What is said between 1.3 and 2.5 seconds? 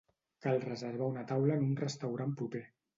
taula en un restaurant